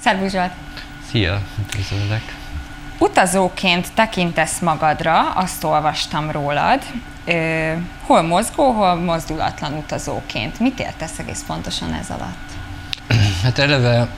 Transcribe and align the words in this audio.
Szervusz 0.00 0.32
Zsolt! 0.32 0.52
Szia, 1.10 1.40
üdvözöllek! 1.58 2.22
Utazóként 2.98 3.86
tekintesz 3.94 4.58
magadra, 4.58 5.30
azt 5.30 5.64
olvastam 5.64 6.30
rólad. 6.30 6.82
Ö, 7.24 7.72
hol 8.02 8.22
mozgó, 8.22 8.72
hol 8.72 8.94
mozdulatlan 8.94 9.72
utazóként. 9.72 10.60
Mit 10.60 10.80
értesz 10.80 11.18
egész 11.18 11.44
pontosan 11.46 11.92
ez 11.92 12.10
alatt? 12.10 12.48
Hát 13.42 13.58
eleve, 13.58 14.08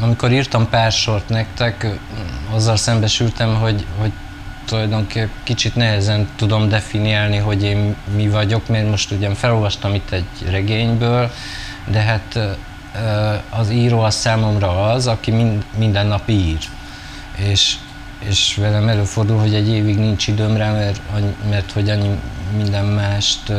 amikor 0.00 0.32
írtam 0.32 0.68
pár 0.68 0.92
sort 0.92 1.28
nektek, 1.28 1.86
azzal 2.54 2.76
szembesültem, 2.76 3.54
hogy, 3.54 3.86
hogy 3.98 4.12
tulajdonképpen 4.64 5.30
kicsit 5.42 5.74
nehezen 5.74 6.28
tudom 6.36 6.68
definiálni, 6.68 7.36
hogy 7.36 7.62
én 7.62 7.96
mi 8.14 8.28
vagyok, 8.28 8.68
mert 8.68 8.88
most 8.88 9.10
ugyan 9.10 9.34
felolvastam 9.34 9.94
itt 9.94 10.10
egy 10.10 10.50
regényből, 10.50 11.30
de 11.86 12.00
hát 12.00 12.38
az 13.50 13.70
író 13.70 14.00
az 14.00 14.14
számomra 14.14 14.90
az, 14.90 15.06
aki 15.06 15.30
mind, 15.30 15.64
minden 15.76 16.06
nap 16.06 16.28
ír. 16.28 16.58
És, 17.36 17.76
és 18.18 18.56
velem 18.56 18.88
előfordul, 18.88 19.38
hogy 19.38 19.54
egy 19.54 19.68
évig 19.68 19.98
nincs 19.98 20.26
időm 20.26 20.56
rá, 20.56 20.72
mert, 20.72 21.00
mert 21.50 21.72
hogy 21.72 21.90
annyi 21.90 22.18
minden 22.56 22.84
mást 22.84 23.52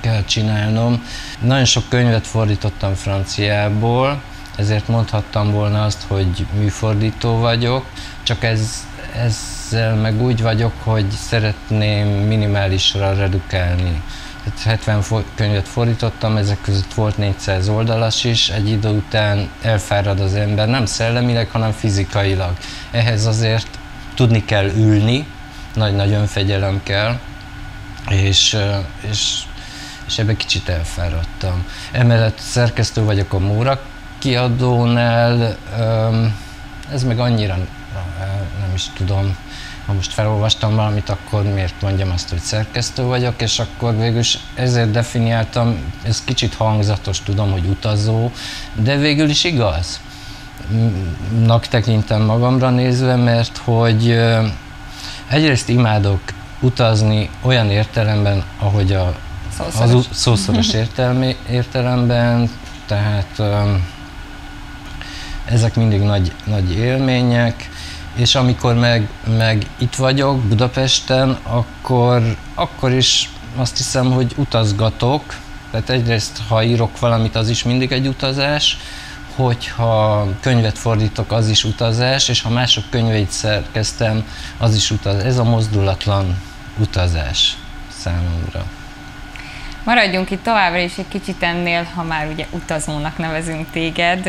kell 0.00 0.24
csinálnom. 0.24 1.04
Nagyon 1.40 1.64
sok 1.64 1.88
könyvet 1.88 2.26
fordítottam 2.26 2.94
franciából, 2.94 4.22
ezért 4.56 4.88
mondhattam 4.88 5.50
volna 5.50 5.82
azt, 5.82 6.02
hogy 6.08 6.46
műfordító 6.58 7.38
vagyok, 7.38 7.86
csak 8.22 8.44
ez, 8.44 8.86
ezzel 9.16 9.94
meg 9.94 10.22
úgy 10.22 10.42
vagyok, 10.42 10.72
hogy 10.82 11.10
szeretném 11.10 12.06
minimálisra 12.08 13.14
redukálni 13.14 14.02
70 14.64 15.04
könyvet 15.34 15.68
fordítottam, 15.68 16.36
ezek 16.36 16.60
között 16.60 16.94
volt 16.94 17.16
400 17.16 17.68
oldalas 17.68 18.24
is, 18.24 18.48
egy 18.48 18.68
idő 18.68 18.88
után 18.88 19.50
elfárad 19.62 20.20
az 20.20 20.34
ember, 20.34 20.68
nem 20.68 20.86
szellemileg, 20.86 21.50
hanem 21.50 21.72
fizikailag. 21.72 22.52
Ehhez 22.90 23.26
azért 23.26 23.78
tudni 24.14 24.44
kell 24.44 24.70
ülni, 24.76 25.26
nagy-nagy 25.74 26.12
önfegyelem 26.12 26.80
kell, 26.82 27.18
és, 28.08 28.56
és, 29.10 29.38
és 30.06 30.18
ebbe 30.18 30.36
kicsit 30.36 30.68
elfáradtam. 30.68 31.66
Emellett 31.92 32.38
szerkesztő 32.38 33.02
vagyok 33.02 33.32
a 33.32 33.38
Móra 33.38 33.80
kiadónál, 34.18 35.56
ez 36.92 37.02
meg 37.02 37.18
annyira 37.18 37.56
nem 38.60 38.74
is 38.74 38.84
tudom, 38.96 39.36
ha 39.86 39.92
most 39.92 40.12
felolvastam 40.12 40.74
valamit, 40.74 41.08
akkor 41.08 41.42
miért 41.42 41.82
mondjam 41.82 42.10
azt, 42.10 42.28
hogy 42.28 42.38
szerkesztő 42.38 43.02
vagyok, 43.02 43.42
és 43.42 43.58
akkor 43.58 43.96
végül 43.96 44.18
is 44.18 44.38
ezért 44.54 44.90
definiáltam, 44.90 45.76
ez 46.02 46.24
kicsit 46.24 46.54
hangzatos, 46.54 47.20
tudom, 47.22 47.50
hogy 47.50 47.66
utazó, 47.66 48.30
de 48.74 48.96
végül 48.96 49.28
is 49.28 49.44
igaz. 49.44 50.00
Nak 51.44 51.66
tekintem 51.66 52.22
magamra 52.22 52.70
nézve, 52.70 53.16
mert 53.16 53.56
hogy 53.56 54.20
egyrészt 55.28 55.68
imádok 55.68 56.20
utazni 56.60 57.30
olyan 57.40 57.70
értelemben, 57.70 58.44
ahogy 58.58 58.92
a 58.92 59.14
szószoros, 59.56 60.06
az 60.10 60.16
szószoros 60.16 60.72
értelmi, 60.82 61.36
értelemben, 61.50 62.50
tehát 62.86 63.42
ezek 65.44 65.74
mindig 65.74 66.00
nagy, 66.00 66.32
nagy 66.44 66.72
élmények, 66.72 67.70
és 68.14 68.34
amikor 68.34 68.74
meg, 68.74 69.08
meg 69.36 69.66
itt 69.78 69.94
vagyok 69.94 70.38
Budapesten, 70.38 71.38
akkor, 71.42 72.36
akkor 72.54 72.92
is 72.92 73.30
azt 73.56 73.76
hiszem, 73.76 74.12
hogy 74.12 74.32
utazgatok, 74.36 75.22
tehát 75.70 75.90
egyrészt, 75.90 76.40
ha 76.48 76.62
írok 76.62 76.98
valamit, 76.98 77.36
az 77.36 77.48
is 77.48 77.62
mindig 77.62 77.92
egy 77.92 78.06
utazás, 78.06 78.76
hogyha 79.34 80.26
könyvet 80.40 80.78
fordítok, 80.78 81.32
az 81.32 81.48
is 81.48 81.64
utazás, 81.64 82.28
és 82.28 82.42
ha 82.42 82.50
mások 82.50 82.84
könyveit 82.90 83.30
szerkeztem, 83.30 84.26
az 84.58 84.74
is 84.74 84.90
utazás. 84.90 85.24
Ez 85.24 85.38
a 85.38 85.44
mozdulatlan 85.44 86.36
utazás 86.78 87.56
számomra. 87.88 88.64
Maradjunk 89.84 90.30
itt 90.30 90.42
továbbra 90.42 90.78
is 90.78 90.98
egy 90.98 91.08
kicsit 91.08 91.42
ennél, 91.42 91.82
ha 91.94 92.02
már 92.02 92.26
ugye 92.32 92.46
utazónak 92.50 93.18
nevezünk 93.18 93.70
téged. 93.70 94.28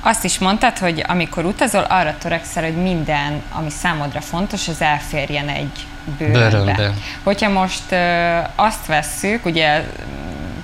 Azt 0.00 0.24
is 0.24 0.38
mondtad, 0.38 0.78
hogy 0.78 1.04
amikor 1.08 1.44
utazol, 1.44 1.82
arra 1.82 2.14
törekszel, 2.18 2.62
hogy 2.62 2.82
minden, 2.82 3.42
ami 3.52 3.70
számodra 3.70 4.20
fontos, 4.20 4.68
az 4.68 4.80
elférjen 4.80 5.48
egy 5.48 5.86
bőrönbe. 6.18 6.50
bőrönbe. 6.50 6.92
Hogyha 7.22 7.48
most 7.48 7.92
ö, 7.92 8.38
azt 8.54 8.86
vesszük, 8.86 9.44
ugye 9.44 9.84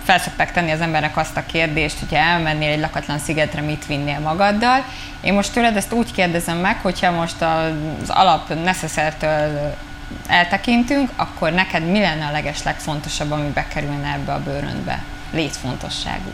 felszokták 0.04 0.52
tenni 0.52 0.70
az 0.70 0.80
embernek 0.80 1.16
azt 1.16 1.36
a 1.36 1.46
kérdést, 1.46 1.98
hogyha 1.98 2.16
elmennél 2.16 2.70
egy 2.70 2.80
lakatlan 2.80 3.18
szigetre, 3.18 3.60
mit 3.60 3.86
vinnél 3.86 4.18
magaddal. 4.18 4.84
Én 5.20 5.34
most 5.34 5.52
tőled 5.52 5.76
ezt 5.76 5.92
úgy 5.92 6.12
kérdezem 6.12 6.58
meg, 6.58 6.76
hogyha 6.82 7.10
most 7.10 7.42
az 7.42 8.10
alap 8.10 8.54
neszeszertől 8.64 9.74
eltekintünk, 10.26 11.10
akkor 11.16 11.52
neked 11.52 11.90
mi 11.90 12.00
lenne 12.00 12.26
a 12.26 12.30
leges 12.30 12.62
legfontosabb, 12.62 13.30
ami 13.30 13.48
bekerülne 13.48 14.12
ebbe 14.12 14.32
a 14.32 14.42
bőröndbe? 14.42 15.02
Létfontosságú. 15.32 16.32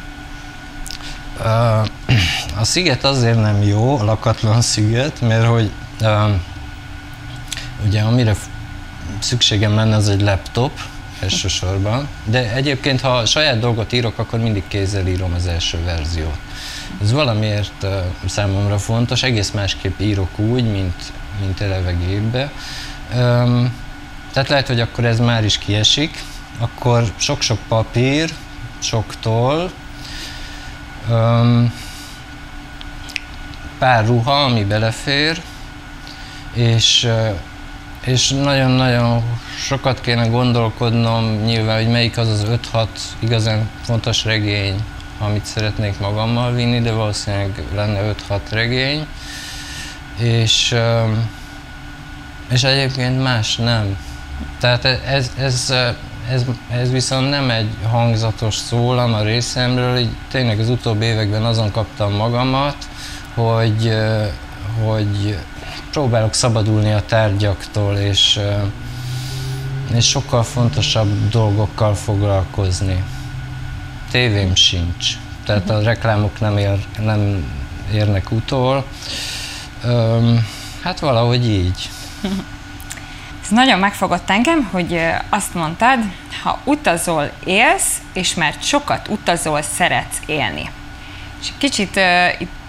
A 2.58 2.64
sziget 2.64 3.04
azért 3.04 3.40
nem 3.40 3.62
jó, 3.62 3.98
a 3.98 4.04
lakatlan 4.04 4.60
sziget, 4.60 5.20
mert 5.20 5.46
hogy 5.46 5.70
ugye 7.86 8.00
amire 8.02 8.34
szükségem 9.18 9.74
lenne, 9.74 9.96
az 9.96 10.08
egy 10.08 10.20
laptop, 10.20 10.80
elsősorban. 11.20 12.08
De 12.24 12.52
egyébként, 12.52 13.00
ha 13.00 13.26
saját 13.26 13.58
dolgot 13.58 13.92
írok, 13.92 14.18
akkor 14.18 14.38
mindig 14.38 14.62
kézzel 14.68 15.06
írom 15.06 15.32
az 15.34 15.46
első 15.46 15.84
verziót. 15.84 16.38
Ez 17.02 17.12
valamiért 17.12 17.86
számomra 18.26 18.78
fontos, 18.78 19.22
egész 19.22 19.50
másképp 19.50 20.00
írok 20.00 20.38
úgy, 20.38 20.70
mint, 20.70 21.12
mint 21.40 21.60
eleve 21.60 21.92
gépbe. 21.92 22.52
Tehát 24.32 24.48
lehet, 24.48 24.66
hogy 24.66 24.80
akkor 24.80 25.04
ez 25.04 25.18
már 25.18 25.44
is 25.44 25.58
kiesik, 25.58 26.22
akkor 26.58 27.12
sok-sok 27.16 27.58
papír, 27.68 28.30
sok 28.78 29.14
toll, 29.20 29.70
Um, 31.10 31.72
pár 33.82 34.06
ruha, 34.06 34.44
ami 34.44 34.64
belefér, 34.64 35.42
és, 36.52 37.08
és 38.04 38.30
nagyon-nagyon 38.30 39.22
sokat 39.66 40.00
kéne 40.00 40.26
gondolkodnom 40.26 41.42
nyilván, 41.44 41.76
hogy 41.76 41.90
melyik 41.90 42.18
az 42.18 42.28
az 42.28 42.46
5-6 42.72 42.86
igazán 43.18 43.68
fontos 43.84 44.24
regény, 44.24 44.84
amit 45.18 45.44
szeretnék 45.44 45.98
magammal 45.98 46.52
vinni, 46.52 46.80
de 46.80 46.92
valószínűleg 46.92 47.62
lenne 47.74 48.14
5-6 48.28 48.40
regény, 48.50 49.06
és, 50.18 50.74
és 52.50 52.62
egyébként 52.62 53.22
más 53.22 53.56
nem. 53.56 53.96
Tehát 54.60 54.84
ez, 54.84 55.30
ez, 55.38 55.74
ez, 56.30 56.44
ez 56.70 56.90
viszont 56.90 57.30
nem 57.30 57.50
egy 57.50 57.70
hangzatos 57.90 58.56
szólam 58.56 59.14
a 59.14 59.22
részemről, 59.22 59.98
így 59.98 60.16
tényleg 60.30 60.58
az 60.58 60.68
utóbbi 60.68 61.04
években 61.04 61.44
azon 61.44 61.70
kaptam 61.70 62.12
magamat, 62.12 62.76
hogy, 63.34 63.96
hogy 64.84 65.38
próbálok 65.90 66.34
szabadulni 66.34 66.92
a 66.92 67.04
tárgyaktól, 67.06 67.96
és, 67.96 68.40
és 69.94 70.08
sokkal 70.08 70.42
fontosabb 70.42 71.28
dolgokkal 71.28 71.94
foglalkozni. 71.94 73.04
Tévém 74.10 74.54
sincs, 74.54 75.06
tehát 75.44 75.70
a 75.70 75.82
reklámok 75.82 76.40
nem, 76.40 76.58
ér, 76.58 76.86
nem 76.98 77.44
érnek 77.92 78.30
utol. 78.30 78.84
Hát 80.82 81.00
valahogy 81.00 81.48
így. 81.48 81.90
nagyon 83.52 83.78
megfogott 83.78 84.30
engem, 84.30 84.68
hogy 84.70 85.00
azt 85.28 85.54
mondtad, 85.54 85.98
ha 86.42 86.58
utazol, 86.64 87.30
élsz, 87.44 88.00
és 88.12 88.34
mert 88.34 88.62
sokat 88.62 89.08
utazol, 89.08 89.62
szeretsz 89.62 90.20
élni. 90.26 90.70
És 91.40 91.48
kicsit 91.58 91.96
uh, 91.96 92.40
itt 92.40 92.61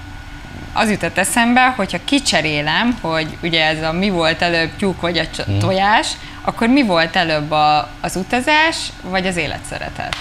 az 0.73 0.89
jutott 0.89 1.17
eszembe, 1.17 1.73
hogyha 1.75 1.97
kicserélem, 2.05 2.97
hogy 3.01 3.37
ugye 3.43 3.65
ez 3.65 3.83
a 3.83 3.91
mi 3.91 4.09
volt 4.09 4.41
előbb 4.41 4.75
tyúk 4.77 5.01
vagy 5.01 5.17
a 5.17 5.43
hmm. 5.43 5.59
tojás, 5.59 6.07
akkor 6.41 6.67
mi 6.67 6.83
volt 6.83 7.15
előbb 7.15 7.51
a, 7.51 7.89
az 8.01 8.15
utazás, 8.15 8.77
vagy 9.01 9.27
az 9.27 9.37
életszeretet? 9.37 10.15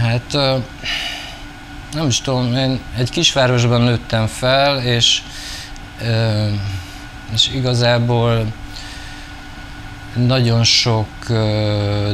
Hát 0.00 0.32
nem 1.92 2.06
is 2.06 2.20
tudom, 2.20 2.54
én 2.54 2.80
egy 2.96 3.10
kisvárosban 3.10 3.80
nőttem 3.80 4.26
fel, 4.26 4.82
és, 4.82 5.22
és 7.34 7.50
igazából 7.54 8.46
nagyon 10.14 10.64
sok 10.64 11.06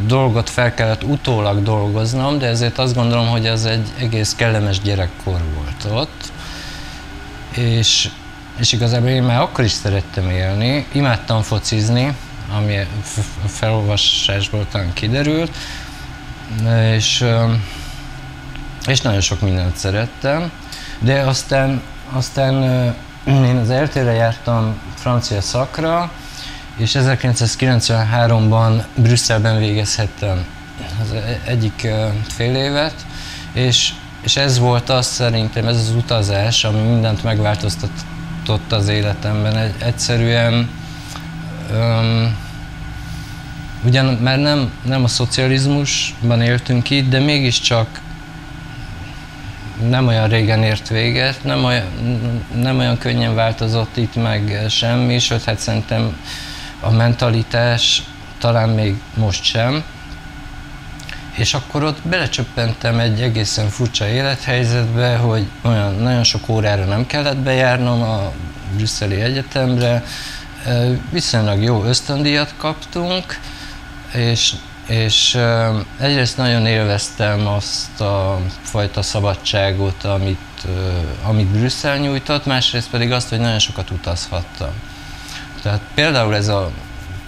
dolgot 0.07 0.51
fel 0.51 0.75
kellett 0.75 1.03
utólag 1.05 1.63
dolgoznom, 1.63 2.39
de 2.39 2.47
ezért 2.47 2.79
azt 2.79 2.95
gondolom, 2.95 3.29
hogy 3.29 3.47
ez 3.47 3.65
egy 3.65 3.89
egész 3.99 4.35
kellemes 4.35 4.81
gyerekkor 4.81 5.41
volt 5.55 6.01
ott. 6.01 6.33
És, 7.57 8.11
és 8.59 8.73
igazából 8.73 9.09
én 9.09 9.23
már 9.23 9.41
akkor 9.41 9.65
is 9.65 9.71
szerettem 9.71 10.31
élni, 10.31 10.87
imádtam 10.93 11.43
focizni, 11.43 12.17
ami 12.57 12.79
felolvasásból 13.47 14.67
talán 14.71 14.93
kiderült, 14.93 15.57
és, 16.95 17.25
és 18.87 19.01
nagyon 19.01 19.21
sok 19.21 19.41
mindent 19.41 19.77
szerettem. 19.77 20.51
De 20.99 21.21
aztán, 21.21 21.83
aztán 22.13 22.63
én 23.27 23.57
az 23.57 23.71
eltére 23.71 24.13
jártam 24.13 24.79
francia 24.95 25.41
szakra, 25.41 26.13
és 26.77 26.97
1993-ban 26.99 28.85
Brüsszelben 28.95 29.59
végezhettem 29.59 30.45
az 31.03 31.13
e-, 31.13 31.41
egyik 31.45 31.89
fél 32.29 32.55
évet, 32.55 32.95
és, 33.53 33.93
és 34.25 34.37
ez 34.37 34.59
volt 34.59 34.89
az 34.89 35.07
szerintem, 35.07 35.67
ez 35.67 35.77
az 35.77 35.91
utazás, 35.97 36.65
ami 36.65 36.81
mindent 36.81 37.23
megváltoztatott 37.23 38.73
az 38.73 38.89
életemben. 38.89 39.57
Egy, 39.57 39.75
egyszerűen 39.79 40.71
um, 41.71 42.37
ugyan 43.85 44.05
már 44.05 44.39
nem, 44.39 44.73
nem 44.83 45.05
a 45.05 45.09
szocializmusban 45.09 46.43
éltünk 46.43 46.91
itt, 46.91 47.09
de 47.09 47.19
mégiscsak 47.19 48.01
nem 49.89 50.07
olyan 50.07 50.29
régen 50.29 50.63
ért 50.63 50.89
véget, 50.89 51.45
nem 51.45 51.65
olyan, 51.65 51.87
nem 52.55 52.79
olyan 52.79 52.99
könnyen 52.99 53.35
változott 53.35 53.97
itt 53.97 54.15
meg 54.15 54.65
semmi, 54.69 55.19
sőt, 55.19 55.45
hát 55.45 55.59
szerintem 55.59 56.17
a 56.81 56.91
mentalitás 56.91 58.03
talán 58.39 58.69
még 58.69 59.01
most 59.15 59.45
sem. 59.45 59.85
És 61.35 61.55
akkor 61.55 61.83
ott 61.85 61.99
belecsöppentem 62.03 62.99
egy 62.99 63.23
egészen 63.23 63.69
furcsa 63.69 64.07
élethelyzetbe, 64.07 65.17
hogy 65.17 65.47
olyan 65.63 65.95
nagyon 65.95 66.25
sok 66.25 66.49
órára 66.49 66.85
nem 66.85 67.07
kellett 67.07 67.37
bejárnom 67.37 68.03
a 68.03 68.33
brüsszeli 68.77 69.21
egyetemre, 69.21 70.05
viszonylag 71.11 71.63
jó 71.63 71.85
ösztöndíjat 71.85 72.55
kaptunk, 72.57 73.39
és 74.13 74.55
és 74.87 75.39
egyrészt 75.99 76.37
nagyon 76.37 76.67
élveztem 76.67 77.47
azt 77.47 78.01
a 78.01 78.41
fajta 78.63 79.03
szabadságot, 79.03 80.05
amit, 80.05 80.67
amit 81.23 81.47
Brüsszel 81.47 81.97
nyújtott, 81.97 82.47
másrészt 82.47 82.91
pedig 82.91 83.13
azt, 83.13 83.29
hogy 83.29 83.39
nagyon 83.39 83.59
sokat 83.59 83.91
utazhattam. 83.91 84.73
Tehát 85.63 85.81
például 85.95 86.35
ez 86.35 86.49
a 86.49 86.71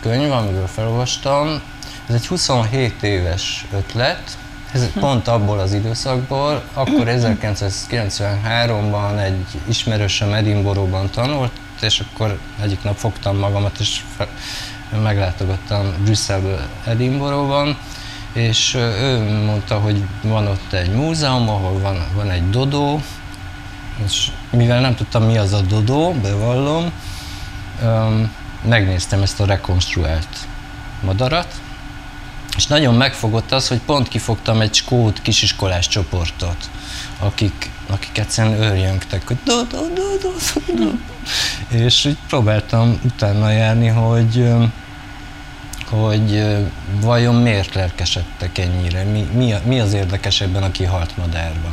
könyv, 0.00 0.32
amiről 0.32 0.67
felolvastam, 0.67 1.62
ez 2.08 2.14
egy 2.14 2.26
27 2.26 3.03
éves 3.03 3.67
ötlet, 3.73 4.38
ez 4.73 4.93
pont 4.93 5.29
abból 5.29 5.58
az 5.58 5.73
időszakból, 5.73 6.62
akkor 6.73 7.06
1993-ban 7.06 9.19
egy 9.19 9.47
ismerősöm 9.69 10.32
Edinburghban 10.32 11.11
tanult, 11.11 11.53
és 11.81 12.00
akkor 12.00 12.38
egyik 12.62 12.82
nap 12.82 12.97
fogtam 12.97 13.37
magamat, 13.37 13.79
és 13.79 14.00
meglátogattam 15.03 15.94
Brüsszelből 16.05 16.61
Edinburghban, 16.85 17.79
és 18.32 18.75
ő 18.75 19.43
mondta, 19.44 19.79
hogy 19.79 20.03
van 20.23 20.47
ott 20.47 20.73
egy 20.73 20.91
múzeum, 20.91 21.49
ahol 21.49 21.81
van, 21.81 22.06
van 22.14 22.31
egy 22.31 22.50
dodó, 22.50 23.03
és 24.05 24.31
mivel 24.50 24.81
nem 24.81 24.94
tudtam 24.94 25.23
mi 25.23 25.38
az 25.38 25.53
a 25.53 25.61
dodó, 25.61 26.14
bevallom, 26.23 26.93
megnéztem 28.62 29.23
ezt 29.23 29.41
a 29.41 29.47
rekonstruált 29.47 30.29
madarat, 31.00 31.61
és 32.56 32.67
nagyon 32.67 32.94
megfogott 32.94 33.53
az, 33.53 33.69
hogy 33.69 33.81
pont 33.87 34.08
kifogtam 34.08 34.61
egy 34.61 34.75
skót 34.75 35.23
kisiskolás 35.23 35.88
csoportot, 35.88 36.70
akik, 37.19 37.70
akik 37.87 38.19
egyszerűen 38.19 38.62
őrjöngtek, 38.62 39.26
hogy 39.26 39.37
do, 39.44 39.62
do, 39.62 39.81
do, 39.94 40.03
do, 40.23 40.75
do. 40.75 40.91
És 41.69 42.05
így 42.05 42.19
próbáltam 42.29 43.00
utána 43.05 43.50
járni, 43.50 43.87
hogy 43.87 44.55
hogy 45.91 46.44
vajon 47.00 47.35
miért 47.35 47.75
lelkesedtek 47.75 48.58
ennyire, 48.58 49.05
mi, 49.05 49.29
mi, 49.32 49.55
mi 49.64 49.81
az 49.81 49.93
érdekes 49.93 50.41
ebben 50.41 50.62
a 50.62 50.70
kihalt 50.70 51.17
madárban. 51.17 51.73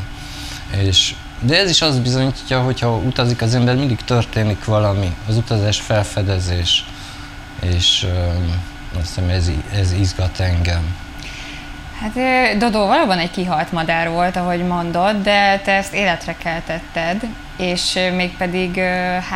És, 0.81 1.15
de 1.39 1.57
ez 1.57 1.69
is 1.69 1.81
azt 1.81 2.01
bizonyítja, 2.01 2.61
hogy 2.61 2.79
ha 2.79 2.95
utazik 2.95 3.41
az 3.41 3.55
ember, 3.55 3.75
mindig 3.75 4.01
történik 4.01 4.65
valami, 4.65 5.15
az 5.27 5.37
utazás 5.37 5.79
felfedezés, 5.79 6.85
és 7.61 8.07
azt 8.99 9.07
hiszem 9.07 9.29
ez, 9.29 9.51
ez 9.73 9.91
izgat 9.91 10.39
engem. 10.39 10.95
Hát 11.99 12.57
Dodó 12.57 12.87
valóban 12.87 13.17
egy 13.17 13.31
kihalt 13.31 13.71
madár 13.71 14.09
volt, 14.09 14.35
ahogy 14.35 14.67
mondod, 14.67 15.21
de 15.21 15.59
te 15.59 15.71
ezt 15.71 15.93
életre 15.93 16.35
keltetted, 16.37 17.21
és 17.57 17.99
mégpedig 18.15 18.73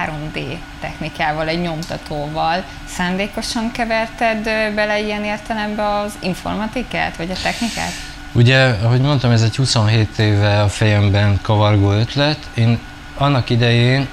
3D 0.06 0.58
technikával, 0.82 1.48
egy 1.48 1.62
nyomtatóval. 1.62 2.64
Szándékosan 2.88 3.72
keverted 3.72 4.44
bele 4.76 5.00
ilyen 5.00 5.24
értelembe 5.24 5.90
az 5.90 6.14
informatikát, 6.20 7.18
vagy 7.18 7.32
a 7.32 7.42
technikát? 7.44 7.92
Ugye, 8.32 8.64
ahogy 8.84 9.02
mondtam, 9.02 9.32
ez 9.32 9.42
egy 9.42 9.56
27 9.56 10.20
éve 10.20 10.62
a 10.62 10.70
fejemben 10.70 11.40
kavargó 11.42 11.92
ötlet. 11.92 12.40
Én 12.54 12.80
annak 13.18 13.50
idején 13.50 14.08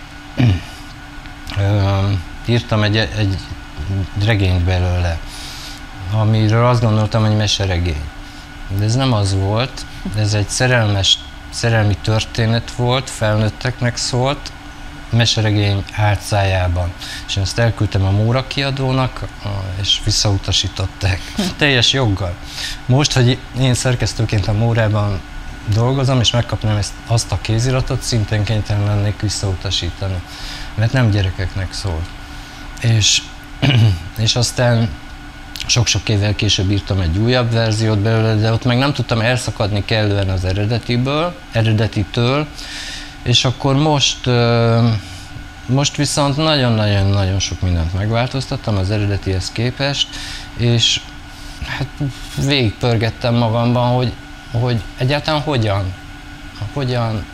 írtam 2.47 2.83
egy, 2.83 2.97
egy 2.97 3.39
regényt 4.25 4.63
belőle, 4.63 5.19
amiről 6.13 6.67
azt 6.67 6.81
gondoltam, 6.81 7.25
hogy 7.25 7.37
meseregény. 7.37 8.03
De 8.69 8.85
ez 8.85 8.95
nem 8.95 9.13
az 9.13 9.35
volt, 9.35 9.87
ez 10.17 10.35
egy 10.35 10.49
szerelmes, 10.49 11.19
szerelmi 11.51 11.97
történet 12.03 12.71
volt, 12.71 13.11
felnőtteknek 13.11 13.97
szólt, 13.97 14.53
meseregény 15.11 15.85
álcájában. 15.93 16.93
És 17.27 17.37
én 17.37 17.43
ezt 17.43 17.59
elküldtem 17.59 18.05
a 18.05 18.11
Móra 18.11 18.47
kiadónak, 18.47 19.27
és 19.81 20.01
visszautasították. 20.05 21.21
Teljes 21.57 21.93
joggal. 21.93 22.35
Most, 22.87 23.13
hogy 23.13 23.39
én 23.59 23.75
szerkesztőként 23.75 24.49
a 24.49 24.53
Mórában 24.53 25.21
dolgozom, 25.73 26.21
és 26.21 26.31
megkapnám 26.31 26.77
ezt, 26.77 26.93
azt 27.07 27.33
a 27.33 27.39
kéziratot, 27.41 28.03
szintén 28.03 28.45
kénytelen 28.45 28.87
lennék 28.87 29.21
visszautasítani. 29.21 30.23
Mert 30.75 30.93
nem 30.93 31.11
gyerekeknek 31.11 31.73
szól. 31.73 32.03
És, 32.81 33.23
és 34.17 34.37
aztán 34.37 34.89
sok-sok 35.67 36.09
évvel 36.09 36.35
később 36.35 36.71
írtam 36.71 37.01
egy 37.01 37.19
újabb 37.19 37.53
verziót 37.53 37.99
belőle, 37.99 38.35
de 38.35 38.53
ott 38.53 38.65
meg 38.65 38.79
nem 38.79 38.93
tudtam 38.93 39.21
elszakadni 39.21 39.85
kellően 39.85 40.29
az 40.29 40.45
eredetiből, 40.45 41.35
eredetitől, 41.53 42.47
és 43.23 43.45
akkor 43.45 43.77
most, 43.77 44.31
most 45.67 45.97
viszont 45.97 46.37
nagyon-nagyon-nagyon 46.37 47.39
sok 47.39 47.61
mindent 47.61 47.95
megváltoztattam 47.95 48.77
az 48.77 48.91
eredetihez 48.91 49.53
képest, 49.53 50.09
és 50.57 51.01
hát 51.67 51.87
végigpörgettem 52.47 53.35
magamban, 53.35 53.95
hogy, 53.95 54.13
hogy 54.53 54.83
egyáltalán 54.99 55.41
hogyan, 55.41 55.95
hogyan 56.73 57.25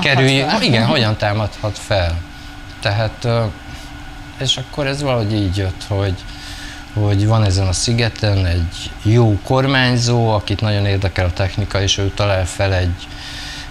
kerülj, 0.00 0.40
fel. 0.40 0.62
igen, 0.62 0.86
hogyan 0.86 1.16
támadhat 1.16 1.78
fel. 1.78 2.18
Tehát, 2.80 3.28
és 4.38 4.56
akkor 4.56 4.86
ez 4.86 5.02
valahogy 5.02 5.32
így 5.32 5.56
jött, 5.56 5.84
hogy, 5.88 6.14
hogy 6.94 7.26
van 7.26 7.44
ezen 7.44 7.66
a 7.66 7.72
szigeten 7.72 8.46
egy 8.46 8.90
jó 9.02 9.38
kormányzó, 9.42 10.28
akit 10.28 10.60
nagyon 10.60 10.86
érdekel 10.86 11.24
a 11.24 11.32
technika, 11.32 11.82
és 11.82 11.98
ő 11.98 12.12
talál 12.14 12.46
fel 12.46 12.74
egy, 12.74 13.08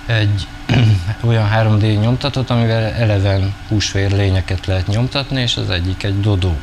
egy 0.06 0.48
olyan 1.28 1.50
3D 1.54 2.00
nyomtatót, 2.02 2.50
amivel 2.50 2.84
eleven 2.84 3.54
húsvér 3.68 4.12
lényeket 4.12 4.66
lehet 4.66 4.88
nyomtatni, 4.88 5.42
és 5.42 5.58
az 5.58 5.70
egyik 5.70 6.04
egy 6.04 6.20
dodó. 6.20 6.58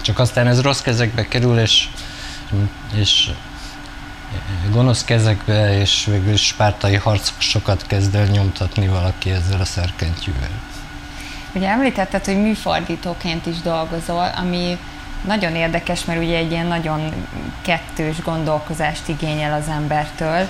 Csak 0.00 0.18
aztán 0.18 0.46
ez 0.46 0.60
rossz 0.60 0.80
kezekbe 0.80 1.28
kerül, 1.28 1.58
és, 1.58 1.88
és 2.94 3.30
gonosz 4.70 5.04
kezekbe, 5.04 5.78
és 5.78 6.04
végül 6.04 6.36
spártai 6.36 6.94
harcosokat 6.94 7.86
kezd 7.86 8.14
el 8.14 8.26
nyomtatni 8.26 8.88
valaki 8.88 9.30
ezzel 9.30 9.60
a 9.60 9.64
szerkentyűvel. 9.64 10.50
Ugye 11.54 11.68
említetted, 11.68 12.24
hogy 12.24 12.40
műfordítóként 12.40 13.46
is 13.46 13.60
dolgozol, 13.60 14.30
ami 14.36 14.78
nagyon 15.26 15.54
érdekes, 15.54 16.04
mert 16.04 16.20
ugye 16.20 16.36
egy 16.36 16.50
ilyen 16.50 16.66
nagyon 16.66 17.12
kettős 17.62 18.22
gondolkozást 18.22 19.08
igényel 19.08 19.60
az 19.60 19.68
embertől. 19.68 20.48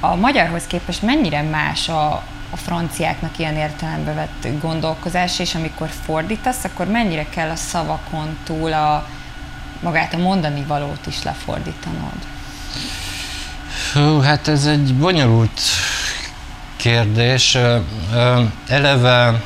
A 0.00 0.14
magyarhoz 0.14 0.66
képest 0.66 1.02
mennyire 1.02 1.42
más 1.42 1.88
a, 1.88 2.12
a 2.50 2.56
franciáknak 2.56 3.38
ilyen 3.38 3.56
értelembe 3.56 4.12
vett 4.12 4.60
gondolkozás, 4.60 5.38
és 5.38 5.54
amikor 5.54 5.88
fordítasz, 6.04 6.64
akkor 6.64 6.86
mennyire 6.86 7.26
kell 7.28 7.48
a 7.50 7.56
szavakon 7.56 8.38
túl 8.44 8.72
a, 8.72 9.08
magát 9.80 10.14
a 10.14 10.18
mondani 10.18 10.64
valót 10.66 11.06
is 11.06 11.22
lefordítanod? 11.22 12.26
Hú, 13.92 14.20
hát 14.20 14.48
ez 14.48 14.66
egy 14.66 14.94
bonyolult 14.94 15.60
kérdés. 16.76 17.58
Eleve 18.68 19.42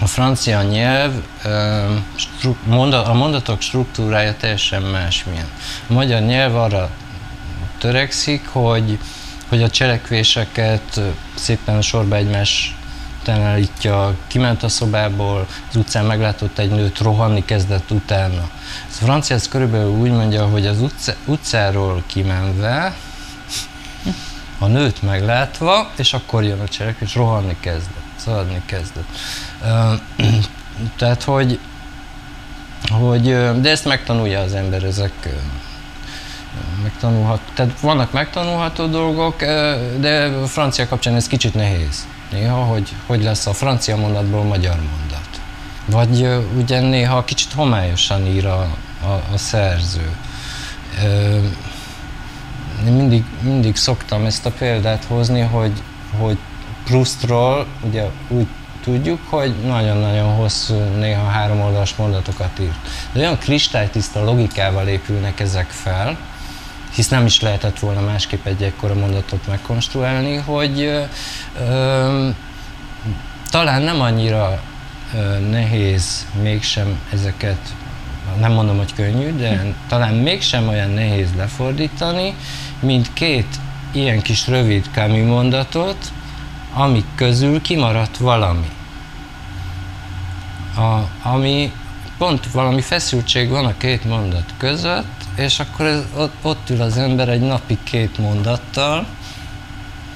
a 0.00 0.06
francia 0.06 0.62
nyelv, 0.62 1.12
a 2.90 3.12
mondatok 3.12 3.60
struktúrája 3.60 4.36
teljesen 4.36 4.82
másmilyen. 4.82 5.48
A 5.88 5.92
magyar 5.92 6.20
nyelv 6.20 6.56
arra 6.56 6.90
törekszik, 7.78 8.48
hogy, 8.48 8.98
hogy 9.48 9.62
a 9.62 9.70
cselekvéseket 9.70 11.00
szépen 11.34 11.82
sorba 11.82 12.16
egymás 12.16 12.72
állítja, 13.36 14.16
kiment 14.26 14.62
a 14.62 14.68
szobából, 14.68 15.46
az 15.68 15.76
utcán 15.76 16.04
meglátott 16.04 16.58
egy 16.58 16.70
nőt, 16.70 16.98
rohanni 16.98 17.44
kezdett 17.44 17.90
utána. 17.90 18.40
A 18.40 18.90
francia 18.90 19.36
körülbelül 19.50 19.90
úgy 19.90 20.10
mondja, 20.10 20.46
hogy 20.46 20.66
az 20.66 20.80
utca, 20.80 21.14
utcáról 21.24 22.02
kimenve 22.06 22.96
a 24.58 24.66
nőt 24.66 25.02
meglátva, 25.02 25.90
és 25.96 26.12
akkor 26.12 26.44
jön 26.44 26.60
a 26.60 26.68
cselek, 26.68 26.96
és 27.00 27.14
rohanni 27.14 27.56
kezdett, 27.60 28.02
szaladni 28.16 28.62
kezdett. 28.66 29.08
Tehát, 30.96 31.22
hogy, 31.22 31.58
hogy, 32.88 33.24
de 33.60 33.70
ezt 33.70 33.84
megtanulja 33.84 34.40
az 34.40 34.54
ember, 34.54 34.82
ezek 34.82 35.28
megtanulhat, 36.82 37.40
tehát 37.54 37.80
vannak 37.80 38.12
megtanulható 38.12 38.86
dolgok, 38.86 39.40
de 40.00 40.24
a 40.42 40.46
francia 40.46 40.88
kapcsán 40.88 41.14
ez 41.14 41.26
kicsit 41.26 41.54
nehéz. 41.54 42.06
Néha, 42.30 42.64
hogy 42.64 42.94
hogy 43.06 43.22
lesz 43.22 43.46
a 43.46 43.52
francia 43.52 43.96
mondatból 43.96 44.44
magyar 44.44 44.76
mondat. 44.76 45.40
Vagy 45.84 46.28
ugye 46.56 46.80
néha 46.80 47.24
kicsit 47.24 47.52
homályosan 47.52 48.26
ír 48.26 48.46
a, 48.46 48.60
a, 49.02 49.32
a 49.32 49.36
szerző. 49.36 50.10
Én 52.86 52.92
mindig, 52.92 53.24
mindig 53.40 53.76
szoktam 53.76 54.24
ezt 54.24 54.46
a 54.46 54.50
példát 54.50 55.04
hozni, 55.04 55.40
hogy, 55.40 55.82
hogy 56.18 56.38
Proustról 56.84 57.66
ugye 57.82 58.04
úgy 58.28 58.46
tudjuk, 58.88 59.20
hogy 59.28 59.54
nagyon-nagyon 59.66 60.34
hosszú, 60.34 60.74
néha 60.74 61.26
három 61.26 61.60
oldalas 61.60 61.96
mondatokat 61.96 62.58
írt. 62.60 62.78
De 63.12 63.20
olyan 63.20 63.38
kristálytiszta 63.38 64.24
logikával 64.24 64.88
épülnek 64.88 65.40
ezek 65.40 65.66
fel, 65.68 66.18
hisz 66.94 67.08
nem 67.08 67.26
is 67.26 67.40
lehetett 67.40 67.78
volna 67.78 68.00
másképp 68.00 68.46
egy 68.46 68.62
ekkora 68.62 68.94
mondatot 68.94 69.46
megkonstruálni, 69.46 70.36
hogy 70.36 70.80
ö, 70.80 71.02
ö, 71.60 72.28
talán 73.50 73.82
nem 73.82 74.00
annyira 74.00 74.60
ö, 75.14 75.38
nehéz 75.38 76.26
mégsem 76.42 77.00
ezeket, 77.12 77.74
nem 78.38 78.52
mondom, 78.52 78.76
hogy 78.76 78.94
könnyű, 78.94 79.36
de 79.36 79.74
talán 79.88 80.14
mégsem 80.14 80.68
olyan 80.68 80.90
nehéz 80.90 81.28
lefordítani, 81.36 82.34
mint 82.80 83.12
két 83.12 83.56
ilyen 83.92 84.22
kis 84.22 84.46
rövid 84.46 84.90
kami 84.94 85.20
mondatot, 85.20 86.12
amik 86.72 87.06
közül 87.14 87.60
kimaradt 87.60 88.16
valami. 88.16 88.76
A, 90.78 91.08
ami 91.28 91.72
pont 92.18 92.50
valami 92.50 92.80
feszültség 92.80 93.48
van 93.48 93.64
a 93.64 93.76
két 93.76 94.04
mondat 94.04 94.54
között, 94.56 95.24
és 95.36 95.60
akkor 95.60 95.86
ez, 95.86 96.02
ott, 96.16 96.34
ott 96.42 96.70
ül 96.70 96.82
az 96.82 96.96
ember 96.96 97.28
egy 97.28 97.40
napi 97.40 97.78
két 97.84 98.18
mondattal, 98.18 99.06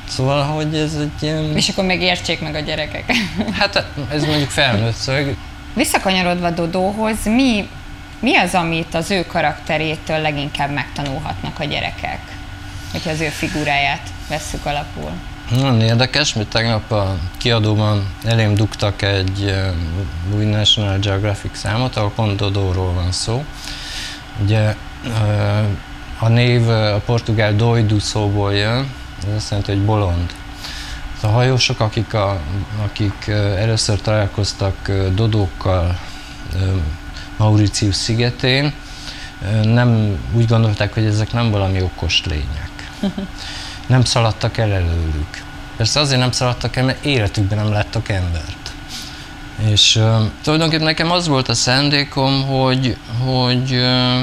Szóval, 0.09 0.43
hogy 0.43 0.75
ez 0.77 0.95
egy 0.95 1.23
ilyen... 1.23 1.57
És 1.57 1.69
akkor 1.69 1.85
még 1.85 2.01
értsék 2.01 2.41
meg 2.41 2.55
a 2.55 2.61
gyerekek. 2.61 3.13
Hát 3.59 3.87
ez 4.11 4.25
mondjuk 4.25 4.51
felnőtt 4.51 4.95
szög. 4.95 5.37
Visszakanyarodva 5.75 6.51
Dodóhoz, 6.51 7.25
mi, 7.25 7.69
mi 8.21 8.37
az, 8.37 8.55
amit 8.55 8.95
az 8.95 9.11
ő 9.11 9.27
karakterétől 9.27 10.19
leginkább 10.19 10.71
megtanulhatnak 10.73 11.59
a 11.59 11.65
gyerekek? 11.65 12.21
Hogyha 12.93 13.11
az 13.11 13.21
ő 13.21 13.29
figuráját 13.29 14.09
vesszük 14.29 14.67
alapul. 14.67 15.11
Nagyon 15.53 15.81
érdekes, 15.81 16.35
mert 16.35 16.49
tegnap 16.49 16.91
a 16.91 17.17
kiadóban 17.39 18.15
elém 18.25 18.55
dugtak 18.55 19.03
egy 19.03 19.55
új 20.35 20.45
National 20.45 20.99
Geographic 20.99 21.59
számot, 21.59 21.97
ahol 21.97 22.11
pont 22.11 22.37
Dodóról 22.37 22.93
van 22.93 23.13
szó. 23.13 23.45
Ugye 24.43 24.77
a 26.19 26.29
név 26.29 26.69
a 26.69 27.01
portugál 27.05 27.57
doido 27.57 27.99
szóból 27.99 28.55
jön, 28.55 28.91
ez 29.29 29.35
azt 29.37 29.51
jelenti, 29.51 29.73
hogy 29.73 29.85
bolond. 29.85 30.35
A 31.21 31.27
hajósok, 31.27 31.81
akik, 31.81 32.15
a, 32.15 32.41
akik 32.85 33.27
először 33.57 34.01
találkoztak 34.01 34.93
dodókkal 35.15 35.99
Mauritius 37.37 37.95
szigetén, 37.95 38.73
nem 39.63 40.19
úgy 40.33 40.47
gondolták, 40.47 40.95
hogy 40.95 41.05
ezek 41.05 41.33
nem 41.33 41.51
valami 41.51 41.83
okos 41.83 42.25
lények. 42.25 42.71
Nem 43.87 44.05
szaladtak 44.05 44.57
el 44.57 44.73
előlük. 44.73 45.45
Persze 45.77 46.01
azért 46.01 46.21
nem 46.21 46.33
szaladtak 46.33 46.77
el, 46.77 46.85
mert 46.85 47.05
életükben 47.05 47.59
nem 47.59 47.73
láttak 47.73 48.09
embert. 48.09 48.73
És 49.59 49.97
uh, 49.97 50.23
tulajdonképpen 50.43 50.87
nekem 50.87 51.11
az 51.11 51.29
volt 51.29 51.49
a 51.49 51.55
szándékom, 51.55 52.47
hogy, 52.47 52.97
hogy 53.25 53.75
uh, 53.75 54.23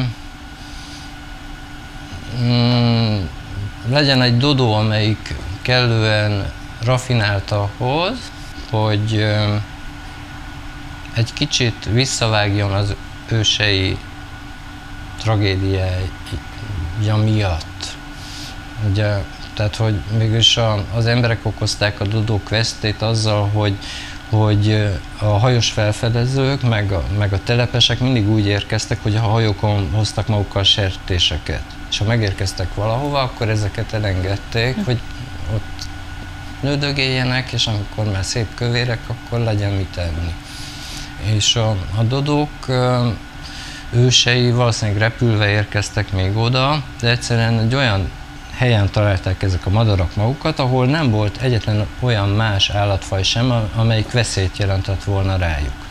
legyen 3.90 4.22
egy 4.22 4.38
dodó, 4.38 4.74
amelyik 4.74 5.36
kellően 5.62 6.52
rafinált 6.84 7.52
ahhoz, 7.52 8.18
hogy 8.70 9.26
egy 11.14 11.34
kicsit 11.34 11.90
visszavágjon 11.92 12.72
az 12.72 12.96
ősei 13.28 13.98
tragédiája 15.18 17.16
miatt. 17.24 17.98
Ugye, 18.90 19.24
tehát, 19.60 19.76
hogy 19.76 20.00
mégis 20.18 20.58
a, 20.58 20.86
az 20.96 21.06
emberek 21.06 21.46
okozták 21.46 22.00
a 22.00 22.06
dodók 22.06 22.50
vesztét 22.50 23.02
azzal, 23.02 23.48
hogy, 23.48 23.78
hogy 24.30 24.88
a 25.18 25.26
hajós 25.26 25.72
felfedezők, 25.72 26.62
meg 26.62 26.92
a, 26.92 27.04
meg 27.18 27.34
a 27.34 27.40
telepesek 27.44 28.00
mindig 28.00 28.30
úgy 28.30 28.46
érkeztek, 28.46 29.04
hogy 29.04 29.16
a 29.16 29.20
hajókon 29.20 29.90
hoztak 29.92 30.28
magukkal 30.28 30.64
sertéseket 30.64 31.62
és 31.90 31.98
ha 31.98 32.06
megérkeztek 32.06 32.76
valahova, 32.76 33.22
akkor 33.22 33.50
ezeket 33.50 33.94
elengedték, 33.94 34.76
hm. 34.76 34.82
hogy 34.84 35.00
ott 35.54 35.88
nődögéljenek, 36.60 37.52
és 37.52 37.68
amikor 37.68 38.12
már 38.12 38.24
szép 38.24 38.56
kövérek, 38.56 39.00
akkor 39.08 39.40
legyen 39.40 39.72
mit 39.72 39.98
enni. 39.98 40.34
És 41.36 41.56
a, 41.56 41.70
a 41.98 42.04
dodók 42.04 42.68
ősei 43.92 44.52
valószínűleg 44.52 45.02
repülve 45.02 45.50
érkeztek 45.50 46.12
még 46.12 46.38
oda, 46.38 46.84
de 47.00 47.10
egyszerűen 47.10 47.60
egy 47.60 47.76
olyan 47.76 48.10
helyen 48.60 48.90
találták 48.92 49.44
ezek 49.44 49.66
a 49.66 49.70
madarak 49.70 50.16
magukat, 50.16 50.60
ahol 50.60 50.86
nem 50.86 51.10
volt 51.10 51.42
egyetlen 51.42 51.88
olyan 52.00 52.30
más 52.30 52.70
állatfaj 52.70 53.24
sem, 53.24 53.70
amelyik 53.76 54.12
veszélyt 54.12 54.58
jelentett 54.58 55.04
volna 55.04 55.38
rájuk. 55.38 55.86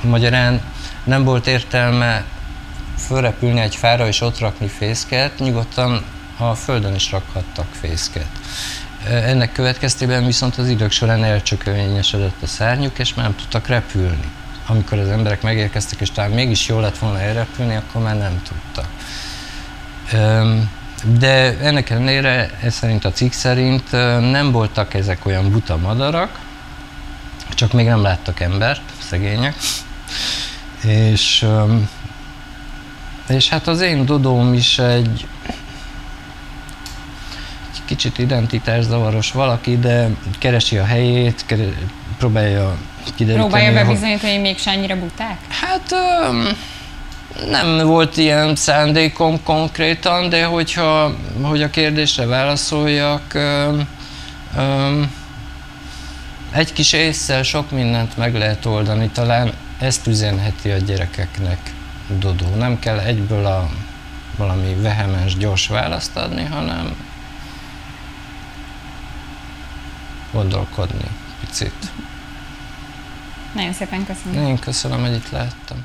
Magyarán 0.00 0.60
nem 1.04 1.24
volt 1.24 1.46
értelme 1.46 2.24
fölrepülni 2.98 3.60
egy 3.60 3.76
fára 3.76 4.06
és 4.06 4.20
ott 4.20 4.38
rakni 4.38 4.68
fészket, 4.68 5.38
nyugodtan 5.38 6.04
a 6.36 6.54
földön 6.54 6.94
is 6.94 7.10
rakhattak 7.10 7.66
fészket. 7.80 8.28
Ennek 9.08 9.52
következtében 9.52 10.24
viszont 10.24 10.56
az 10.56 10.68
idők 10.68 10.90
során 10.90 11.24
elcsökövényesedett 11.24 12.42
a 12.42 12.46
szárnyuk, 12.46 12.98
és 12.98 13.14
már 13.14 13.24
nem 13.26 13.36
tudtak 13.36 13.66
repülni. 13.66 14.30
Amikor 14.66 14.98
az 14.98 15.08
emberek 15.08 15.42
megérkeztek, 15.42 16.00
és 16.00 16.10
talán 16.10 16.30
mégis 16.30 16.68
jó 16.68 16.80
lett 16.80 16.98
volna 16.98 17.20
elrepülni, 17.20 17.76
akkor 17.76 18.02
már 18.02 18.18
nem 18.18 18.42
tudtak. 18.42 18.88
De 21.18 21.58
ennek 21.60 21.90
ellenére, 21.90 22.50
ez 22.62 22.74
szerint 22.74 23.04
a 23.04 23.12
cikk 23.12 23.32
szerint 23.32 23.90
nem 24.30 24.52
voltak 24.52 24.94
ezek 24.94 25.26
olyan 25.26 25.50
buta 25.50 25.76
madarak, 25.76 26.40
csak 27.54 27.72
még 27.72 27.86
nem 27.86 28.02
láttak 28.02 28.40
embert, 28.40 28.82
szegények. 28.98 29.54
És 30.82 31.46
és 33.28 33.48
hát 33.48 33.66
az 33.66 33.80
én 33.80 34.04
Dodóm 34.04 34.54
is 34.54 34.78
egy, 34.78 35.26
egy 37.72 37.80
kicsit 37.84 38.18
identitászavaros 38.18 39.32
valaki, 39.32 39.78
de 39.78 40.08
keresi 40.38 40.76
a 40.76 40.84
helyét, 40.84 41.42
keres, 41.46 41.66
próbálja 42.18 42.76
kideríteni. 43.14 43.48
Próbálja 43.48 43.72
bebizonyítani, 43.72 44.32
hogy 44.32 44.40
mégsem 44.40 44.74
annyira 44.76 44.98
buták? 44.98 45.38
Hát 45.48 45.94
nem 47.44 47.86
volt 47.86 48.16
ilyen 48.16 48.56
szándékom 48.56 49.42
konkrétan, 49.42 50.28
de 50.28 50.44
hogyha 50.44 51.14
hogy 51.42 51.62
a 51.62 51.70
kérdésre 51.70 52.26
válaszoljak, 52.26 53.38
egy 56.50 56.72
kis 56.72 56.92
észsel 56.92 57.42
sok 57.42 57.70
mindent 57.70 58.16
meg 58.16 58.34
lehet 58.34 58.64
oldani, 58.64 59.08
talán 59.08 59.52
ezt 59.78 60.06
üzenheti 60.06 60.70
a 60.70 60.76
gyerekeknek. 60.76 61.58
Dodó. 62.18 62.54
Nem 62.54 62.78
kell 62.78 62.98
egyből 62.98 63.46
a 63.46 63.70
valami 64.36 64.74
vehemens, 64.74 65.36
gyors 65.36 65.66
választ 65.66 66.16
adni, 66.16 66.44
hanem 66.44 66.96
gondolkodni 70.32 71.04
picit. 71.40 71.90
Nagyon 73.54 73.72
szépen 73.72 74.06
köszönöm. 74.06 74.46
Én 74.46 74.58
köszönöm, 74.58 75.00
hogy 75.00 75.14
itt 75.14 75.30
lehettem. 75.30 75.84